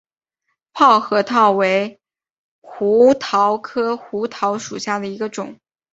[0.73, 2.01] 泡核桃为
[2.61, 5.59] 胡桃科胡桃属下的一个种。